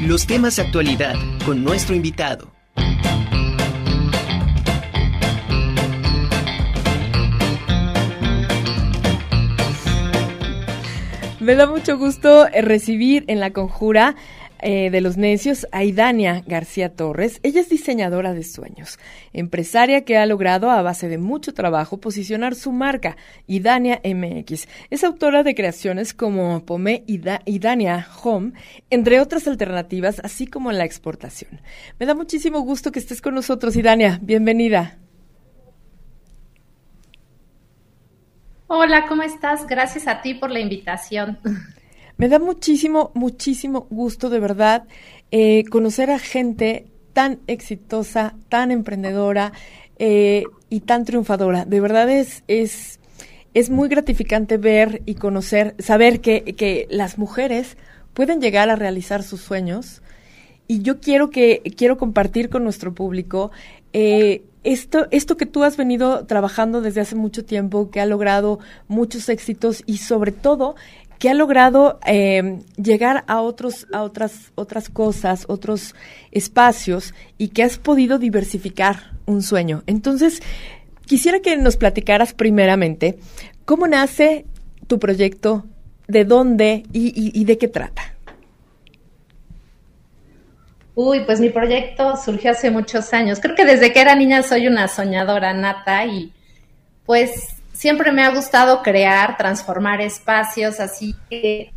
[0.00, 2.50] Los temas de actualidad con nuestro invitado.
[11.38, 14.16] Me da mucho gusto eh, recibir en la conjura
[14.62, 17.40] eh, de los necios a Idania García Torres.
[17.42, 18.98] Ella es diseñadora de sueños,
[19.32, 23.16] empresaria que ha logrado a base de mucho trabajo posicionar su marca,
[23.46, 24.68] Idania MX.
[24.90, 28.52] Es autora de creaciones como Pomé Idania Home,
[28.90, 31.60] entre otras alternativas, así como la exportación.
[31.98, 34.18] Me da muchísimo gusto que estés con nosotros, Idania.
[34.22, 34.98] Bienvenida.
[38.72, 39.66] Hola, ¿cómo estás?
[39.66, 41.38] Gracias a ti por la invitación.
[42.20, 44.84] Me da muchísimo, muchísimo gusto de verdad
[45.30, 46.84] eh, conocer a gente
[47.14, 49.54] tan exitosa, tan emprendedora
[49.98, 51.64] eh, y tan triunfadora.
[51.64, 53.00] De verdad es, es,
[53.54, 57.78] es muy gratificante ver y conocer, saber que, que las mujeres
[58.12, 60.02] pueden llegar a realizar sus sueños.
[60.68, 63.50] Y yo quiero que quiero compartir con nuestro público
[63.94, 68.58] eh, esto, esto que tú has venido trabajando desde hace mucho tiempo, que ha logrado
[68.88, 70.76] muchos éxitos y sobre todo
[71.20, 75.94] que ha logrado eh, llegar a otros, a otras, otras cosas, otros
[76.32, 79.82] espacios y que has podido diversificar un sueño.
[79.86, 80.42] Entonces,
[81.04, 83.18] quisiera que nos platicaras primeramente
[83.66, 84.46] cómo nace
[84.86, 85.66] tu proyecto,
[86.08, 88.14] de dónde y, y de qué trata.
[90.94, 93.40] Uy, pues mi proyecto surgió hace muchos años.
[93.40, 96.32] Creo que desde que era niña soy una soñadora nata y
[97.04, 101.72] pues siempre me ha gustado crear, transformar espacios, así que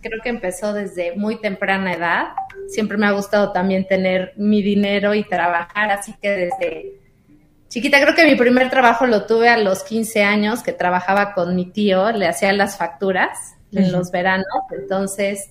[0.00, 2.28] creo que empezó desde muy temprana edad.
[2.68, 6.94] Siempre me ha gustado también tener mi dinero y trabajar, así que desde
[7.68, 11.54] chiquita creo que mi primer trabajo lo tuve a los 15 años, que trabajaba con
[11.54, 15.50] mi tío, le hacía las facturas en los veranos, entonces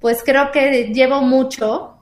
[0.00, 1.98] pues creo que llevo mucho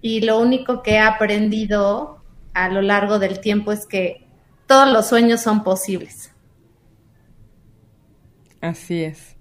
[0.00, 2.22] y lo único que he aprendido
[2.54, 4.28] a lo largo del tiempo es que
[4.68, 6.30] todos los sueños son posibles.
[8.66, 9.36] Así es.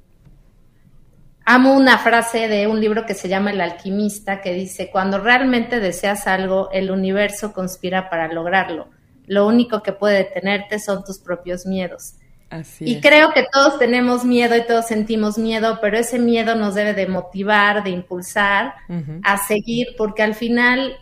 [1.46, 5.80] Amo una frase de un libro que se llama El alquimista que dice, cuando realmente
[5.80, 8.90] deseas algo, el universo conspira para lograrlo.
[9.25, 12.16] Lo único que puede detenerte son tus propios miedos.
[12.50, 16.75] Así y creo que todos tenemos miedo y todos sentimos miedo, pero ese miedo nos
[16.75, 18.75] debe de motivar, de impulsar
[19.24, 20.97] a seguir, porque al final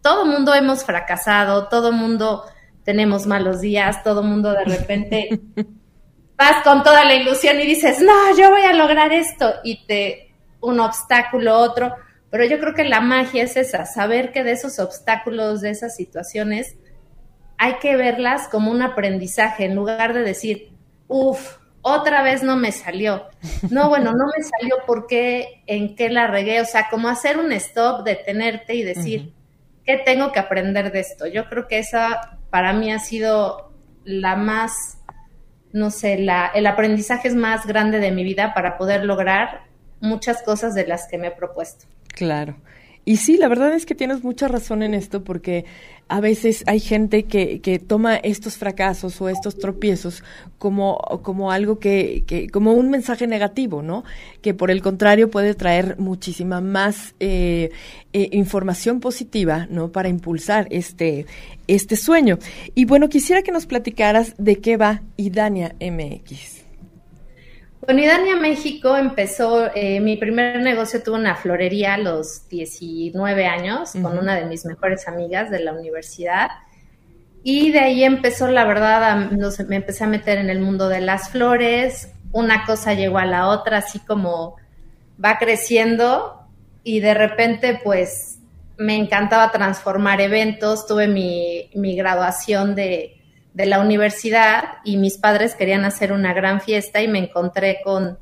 [0.00, 2.44] todo mundo hemos fracasado, todo mundo
[2.84, 5.40] tenemos malos días, todo mundo de repente
[6.42, 10.34] vas con toda la ilusión y dices, no, yo voy a lograr esto y te
[10.60, 11.94] un obstáculo, otro,
[12.30, 15.94] pero yo creo que la magia es esa, saber que de esos obstáculos, de esas
[15.94, 16.76] situaciones,
[17.58, 20.72] hay que verlas como un aprendizaje en lugar de decir,
[21.06, 23.28] uff, otra vez no me salió.
[23.70, 27.52] No, bueno, no me salió porque en qué la regué, o sea, como hacer un
[27.52, 29.32] stop, detenerte y decir,
[29.84, 31.26] ¿qué tengo que aprender de esto?
[31.28, 33.72] Yo creo que esa para mí ha sido
[34.04, 34.98] la más
[35.72, 39.62] no sé, la, el aprendizaje es más grande de mi vida para poder lograr
[40.00, 41.86] muchas cosas de las que me he propuesto.
[42.08, 42.56] Claro.
[43.04, 45.64] Y sí, la verdad es que tienes mucha razón en esto porque
[46.08, 50.22] a veces hay gente que, que toma estos fracasos o estos tropiezos
[50.58, 54.04] como, como algo que, que, como un mensaje negativo, ¿no?
[54.40, 57.70] Que por el contrario puede traer muchísima más eh,
[58.12, 59.90] eh, información positiva, ¿no?
[59.90, 61.26] Para impulsar este,
[61.66, 62.38] este sueño.
[62.74, 66.61] Y bueno, quisiera que nos platicaras de qué va Idania MX.
[67.84, 73.94] Bueno, Idania México empezó, eh, mi primer negocio tuvo una florería a los 19 años
[74.00, 76.48] con una de mis mejores amigas de la universidad.
[77.42, 79.32] Y de ahí empezó, la verdad,
[79.66, 82.12] me empecé a meter en el mundo de las flores.
[82.30, 84.54] Una cosa llegó a la otra, así como
[85.22, 86.40] va creciendo.
[86.84, 88.38] Y de repente, pues,
[88.78, 90.86] me encantaba transformar eventos.
[90.86, 93.21] Tuve mi, mi graduación de,
[93.54, 98.18] de la universidad y mis padres querían hacer una gran fiesta y me encontré con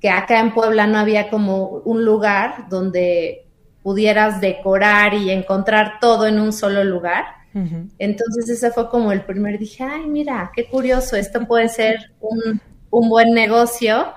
[0.00, 3.46] que acá en Puebla no había como un lugar donde
[3.82, 7.24] pudieras decorar y encontrar todo en un solo lugar.
[7.98, 12.60] Entonces ese fue como el primer, dije, ay, mira, qué curioso, esto puede ser un,
[12.90, 14.12] un buen negocio.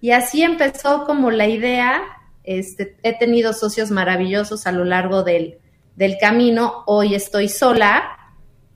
[0.00, 2.02] Y así empezó como la idea.
[2.42, 5.58] Este, he tenido socios maravillosos a lo largo del,
[5.94, 6.82] del camino.
[6.86, 8.02] Hoy estoy sola,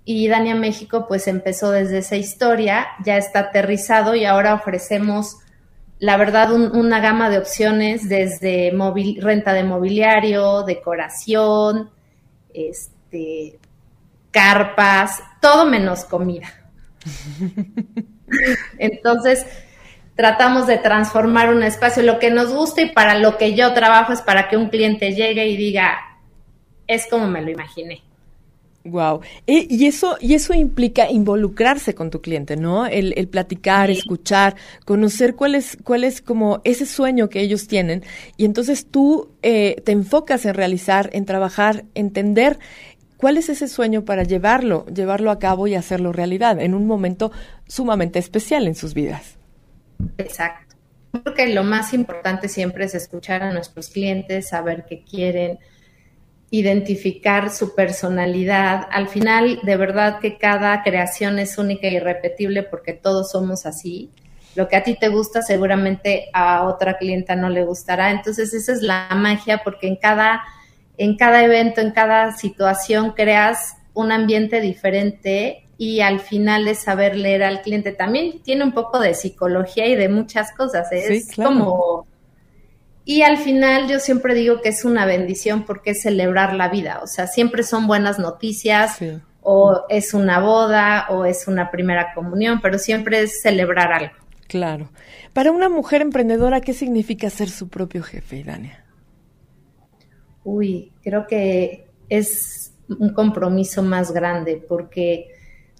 [0.08, 5.38] y Dania México pues empezó desde esa historia, ya está aterrizado y ahora ofrecemos
[5.98, 8.72] la verdad una gama de opciones desde
[9.20, 11.90] renta de mobiliario, decoración,
[12.54, 13.58] este,
[14.30, 16.46] carpas, todo menos comida.
[18.78, 19.44] Entonces,
[20.14, 24.12] tratamos de transformar un espacio, lo que nos gusta y para lo que yo trabajo
[24.12, 25.98] es para que un cliente llegue y diga,
[26.86, 28.05] es como me lo imaginé.
[28.86, 29.20] Wow.
[29.46, 32.86] Eh, y eso, y eso implica involucrarse con tu cliente, ¿no?
[32.86, 38.04] El, el platicar, escuchar, conocer cuál es, cuál es como ese sueño que ellos tienen.
[38.36, 42.58] Y entonces tú eh, te enfocas en realizar, en trabajar, entender
[43.16, 47.32] cuál es ese sueño para llevarlo, llevarlo a cabo y hacerlo realidad en un momento
[47.66, 49.36] sumamente especial en sus vidas.
[50.18, 50.76] Exacto.
[51.22, 55.58] Creo que lo más importante siempre es escuchar a nuestros clientes, saber qué quieren,
[56.50, 58.86] identificar su personalidad.
[58.90, 64.10] Al final, de verdad que cada creación es única y irrepetible porque todos somos así.
[64.54, 68.10] Lo que a ti te gusta seguramente a otra clienta no le gustará.
[68.10, 70.42] Entonces esa es la magia porque en cada,
[70.96, 77.16] en cada evento, en cada situación creas un ambiente diferente y al final es saber
[77.16, 77.92] leer al cliente.
[77.92, 80.90] También tiene un poco de psicología y de muchas cosas.
[80.92, 81.04] ¿eh?
[81.08, 82.06] Es como
[83.08, 86.98] y al final yo siempre digo que es una bendición porque es celebrar la vida,
[87.04, 88.98] o sea, siempre son buenas noticias
[89.42, 94.16] o es una boda o es una primera comunión, pero siempre es celebrar algo.
[94.48, 94.90] Claro.
[95.32, 98.84] Para una mujer emprendedora, ¿qué significa ser su propio jefe, Dania?
[100.42, 105.28] Uy, creo que es un compromiso más grande porque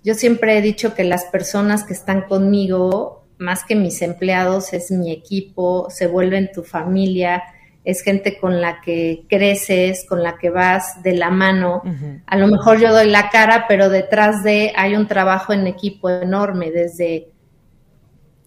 [0.04, 4.90] yo siempre he dicho que las personas que están conmigo más que mis empleados, es
[4.90, 7.42] mi equipo, se vuelven tu familia,
[7.84, 11.82] es gente con la que creces, con la que vas de la mano.
[12.26, 16.10] A lo mejor yo doy la cara, pero detrás de hay un trabajo en equipo
[16.10, 17.28] enorme, desde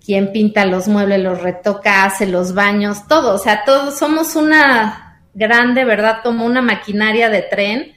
[0.04, 5.22] quien pinta los muebles, los retoca, hace los baños, todo, o sea, todos somos una
[5.34, 6.18] grande, ¿verdad?
[6.24, 7.94] Como una maquinaria de tren,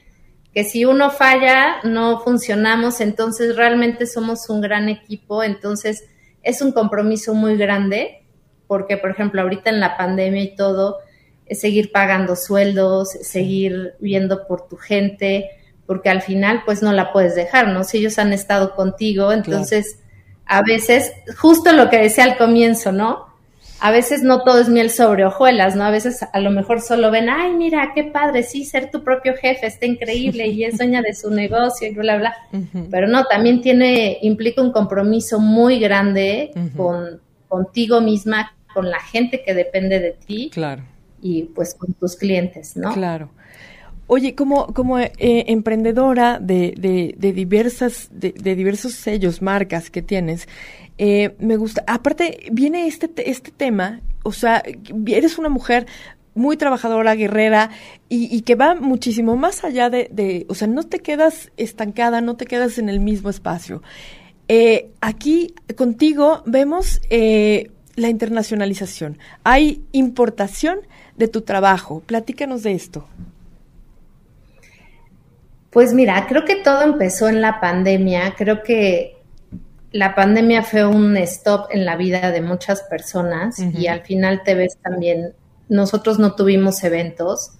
[0.53, 6.05] que si uno falla, no funcionamos, entonces realmente somos un gran equipo, entonces
[6.43, 8.25] es un compromiso muy grande
[8.67, 10.99] porque, por ejemplo, ahorita en la pandemia y todo,
[11.45, 15.49] es seguir pagando sueldos, seguir viendo por tu gente,
[15.85, 17.83] porque al final pues no la puedes dejar, ¿no?
[17.83, 19.99] Si ellos han estado contigo, entonces
[20.45, 23.32] a veces, justo lo que decía al comienzo, ¿no?
[23.85, 25.83] A veces no todo es miel sobre hojuelas, ¿no?
[25.83, 29.35] A veces a lo mejor solo ven, ay, mira, qué padre, sí, ser tu propio
[29.35, 32.33] jefe, está increíble y es dueña de su negocio y bla, bla.
[32.89, 37.19] Pero no, también tiene, implica un compromiso muy grande con,
[37.49, 40.49] contigo misma, con la gente que depende de ti.
[40.53, 40.83] Claro.
[41.21, 42.93] Y pues con tus clientes, ¿no?
[42.93, 43.31] Claro.
[44.07, 50.01] Oye, como, como eh, emprendedora de, de, de diversas, de, de, diversos sellos, marcas que
[50.01, 50.47] tienes,
[50.97, 51.83] eh, me gusta.
[51.87, 54.61] Aparte, viene este, este tema, o sea,
[55.07, 55.87] eres una mujer
[56.35, 57.69] muy trabajadora, guerrera,
[58.09, 62.45] y, que va muchísimo más allá de, o sea, no te quedas estancada, no te
[62.45, 63.81] quedas en el mismo espacio.
[64.47, 69.17] Eh, aquí contigo vemos eh, la internacionalización.
[69.43, 70.79] Hay importación
[71.17, 72.01] de tu trabajo.
[72.05, 73.07] Platícanos de esto.
[75.73, 78.35] Pues mira, creo que todo empezó en la pandemia.
[78.37, 79.17] Creo que
[79.93, 84.55] la pandemia fue un stop en la vida de muchas personas y al final te
[84.55, 85.33] ves también,
[85.69, 87.51] nosotros no tuvimos eventos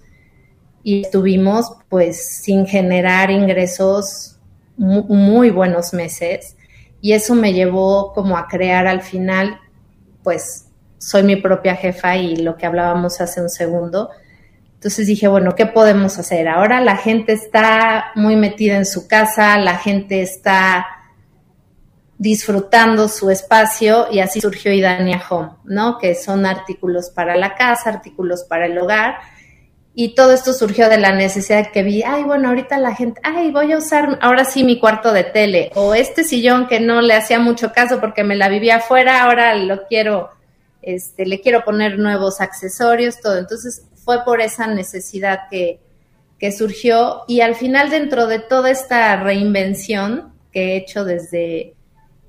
[0.82, 4.38] y estuvimos pues sin generar ingresos
[4.76, 6.56] muy, buenos meses
[7.00, 9.60] y eso me llevó como a crear al final
[10.24, 10.66] pues
[10.98, 14.10] soy mi propia jefa y lo que hablábamos hace un segundo.
[14.84, 16.46] Entonces dije, bueno, ¿qué podemos hacer?
[16.46, 20.86] Ahora la gente está muy metida en su casa, la gente está
[22.18, 25.96] disfrutando su espacio y así surgió Idania Home, ¿no?
[25.96, 29.20] Que son artículos para la casa, artículos para el hogar.
[29.94, 33.52] Y todo esto surgió de la necesidad que vi, ay, bueno, ahorita la gente, ay,
[33.52, 37.14] voy a usar ahora sí mi cuarto de tele, o este sillón que no le
[37.14, 40.28] hacía mucho caso porque me la vivía afuera, ahora lo quiero,
[40.82, 43.38] este, le quiero poner nuevos accesorios, todo.
[43.38, 45.80] Entonces fue por esa necesidad que,
[46.38, 51.74] que surgió y al final dentro de toda esta reinvención que he hecho desde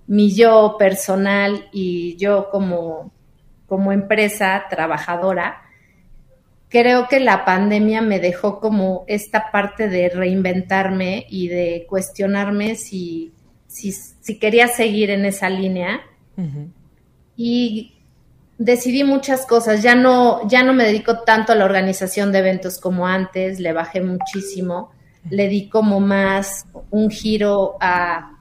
[0.07, 3.11] mi yo personal y yo como,
[3.67, 5.63] como empresa trabajadora,
[6.69, 13.33] creo que la pandemia me dejó como esta parte de reinventarme y de cuestionarme si,
[13.67, 16.01] si, quería seguir en esa línea.
[17.37, 17.94] Y
[18.57, 19.83] decidí muchas cosas.
[19.83, 23.73] Ya no, ya no me dedico tanto a la organización de eventos como antes, le
[23.73, 24.91] bajé muchísimo.
[25.29, 28.39] Le di como más un giro a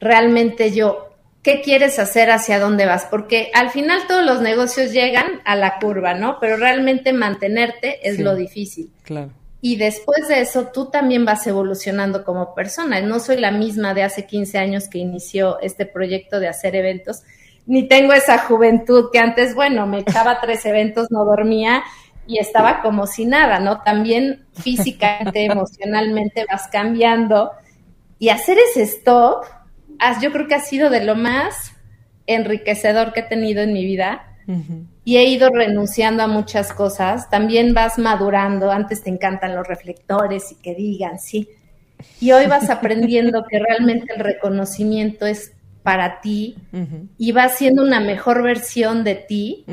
[0.00, 1.10] realmente yo,
[1.42, 2.30] ¿qué quieres hacer?
[2.30, 3.06] ¿Hacia dónde vas?
[3.10, 6.38] Porque al final todos los negocios llegan a la curva, ¿no?
[6.40, 8.90] Pero realmente mantenerte es lo difícil.
[9.02, 9.30] Claro.
[9.60, 13.00] Y después de eso, tú también vas evolucionando como persona.
[13.00, 17.22] No soy la misma de hace 15 años que inició este proyecto de hacer eventos,
[17.66, 21.82] ni tengo esa juventud que antes, bueno, me echaba tres eventos, no dormía
[22.26, 23.82] y estaba como si nada, ¿no?
[23.82, 27.52] También físicamente, emocionalmente vas cambiando
[28.18, 29.44] y hacer ese stop,
[30.20, 31.72] yo creo que ha sido de lo más
[32.26, 34.30] enriquecedor que he tenido en mi vida.
[35.04, 37.30] Y he ido renunciando a muchas cosas.
[37.30, 38.70] También vas madurando.
[38.70, 41.48] Antes te encantan los reflectores y que digan, sí.
[42.20, 45.52] Y hoy vas aprendiendo que realmente el reconocimiento es
[45.84, 46.56] para ti
[47.18, 49.64] y vas siendo una mejor versión de ti,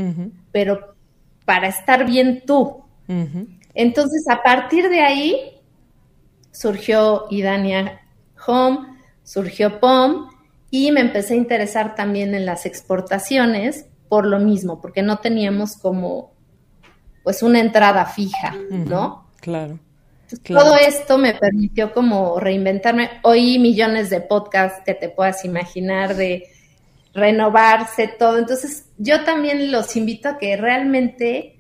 [0.52, 0.94] pero
[1.46, 2.84] para estar bien tú.
[3.74, 5.62] Entonces, a partir de ahí,
[6.52, 8.02] surgió Idania
[8.46, 10.30] Home, surgió POM
[10.70, 15.78] y me empecé a interesar también en las exportaciones por lo mismo, porque no teníamos
[15.78, 16.34] como
[17.24, 19.28] pues una entrada fija, ¿no?
[19.40, 19.80] Claro.
[20.44, 23.10] Todo esto me permitió como reinventarme.
[23.24, 26.48] Oí millones de podcasts que te puedas imaginar de
[27.14, 28.38] renovarse todo.
[28.38, 31.58] Entonces, yo también los invito a que realmente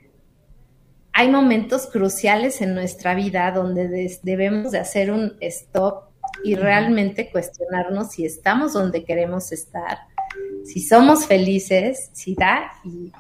[1.14, 6.06] hay momentos cruciales en nuestra vida donde debemos de hacer un stop
[6.44, 10.00] y realmente cuestionarnos si estamos donde queremos estar,
[10.66, 13.12] si somos felices, si da, y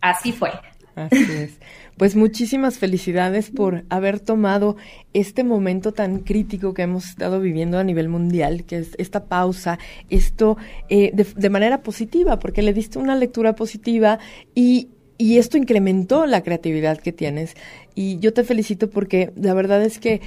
[0.00, 0.50] así fue.
[0.94, 1.58] Así es.
[1.96, 4.76] Pues muchísimas felicidades por haber tomado
[5.12, 9.78] este momento tan crítico que hemos estado viviendo a nivel mundial, que es esta pausa,
[10.10, 10.56] esto
[10.88, 14.18] eh, de, manera positiva, porque le diste una lectura positiva
[14.54, 17.54] y, y esto incrementó la creatividad que tienes.
[17.94, 20.20] Y yo te felicito porque la verdad es que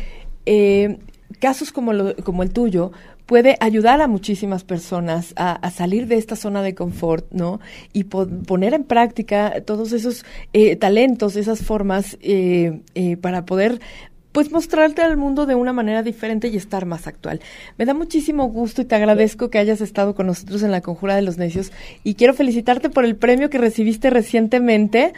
[0.45, 0.97] eh,
[1.39, 2.91] casos como, lo, como el tuyo
[3.27, 7.59] puede ayudar a muchísimas personas a, salir de esta zona de confort, ¿no?
[7.93, 13.79] Y poner en práctica todos esos eh, talentos, esas formas eh, eh, para poder
[14.37, 17.41] pues mostrarte al mundo de una manera diferente y estar más actual.
[17.79, 21.15] Me da muchísimo gusto y te agradezco que hayas estado con nosotros en la Conjura
[21.15, 21.71] de los Necios
[22.03, 25.13] y quiero felicitarte por el premio que recibiste recientemente,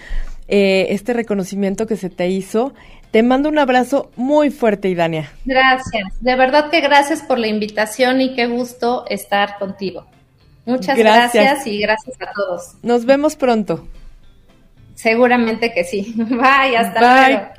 [0.47, 2.73] este reconocimiento que se te hizo
[3.11, 5.29] te mando un abrazo muy fuerte, Idania.
[5.43, 6.13] Gracias.
[6.21, 10.05] De verdad que gracias por la invitación y qué gusto estar contigo.
[10.63, 12.75] Muchas gracias, y gracias a todos.
[12.83, 13.85] Nos vemos pronto.
[14.95, 16.13] Seguramente que sí.
[16.17, 17.58] Bye, hasta luego.